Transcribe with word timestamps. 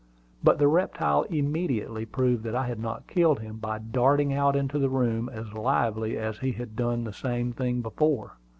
But 0.43 0.57
the 0.57 0.67
reptile 0.67 1.27
immediately 1.29 2.07
proved 2.07 2.41
that 2.45 2.55
I 2.55 2.65
had 2.65 2.79
not 2.79 3.05
killed 3.05 3.39
him 3.39 3.57
by 3.57 3.77
darting 3.77 4.33
out 4.33 4.55
into 4.55 4.79
the 4.79 4.89
room 4.89 5.29
as 5.29 5.53
lively 5.53 6.17
as 6.17 6.39
he 6.39 6.53
had 6.53 6.75
done 6.75 7.03
the 7.03 7.13
same 7.13 7.53
thing 7.53 7.81
before. 7.81 8.37